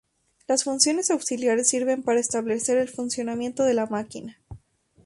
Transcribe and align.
Las 0.47 0.63
funciones 0.63 1.11
auxiliares 1.11 1.69
sirven 1.69 2.01
para 2.01 2.19
establecer 2.19 2.75
el 2.79 2.89
funcionamiento 2.89 3.63
de 3.65 3.75
la 3.75 3.85
máquina. 3.85 4.41